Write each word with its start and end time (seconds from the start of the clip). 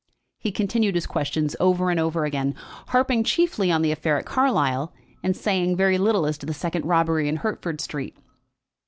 He 0.39 0.51
continued 0.51 0.95
his 0.95 1.05
questions 1.05 1.55
over 1.59 1.91
and 1.91 1.99
over 1.99 2.25
again, 2.25 2.55
harping 2.87 3.23
chiefly 3.23 3.71
on 3.71 3.83
the 3.83 3.91
affair 3.91 4.17
at 4.17 4.25
Carlisle, 4.25 4.91
and 5.21 5.37
saying 5.37 5.75
very 5.75 5.99
little 5.99 6.25
as 6.25 6.39
to 6.39 6.47
the 6.47 6.55
second 6.55 6.85
robbery 6.87 7.27
in 7.29 7.35
Hertford 7.35 7.79
Street. 7.79 8.17